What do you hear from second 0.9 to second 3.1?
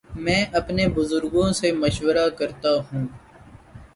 بزرگوں سے مشورہ کرتا ہوں۔